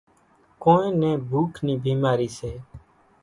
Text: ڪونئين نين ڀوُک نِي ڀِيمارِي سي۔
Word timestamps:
ڪونئين 0.61 0.93
نين 1.01 1.15
ڀوُک 1.29 1.53
نِي 1.65 1.73
ڀِيمارِي 1.83 2.29
سي۔ 2.37 2.51